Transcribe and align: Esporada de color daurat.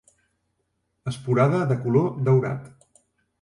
Esporada 1.11 1.59
de 1.73 1.77
color 1.85 2.09
daurat. 2.31 2.67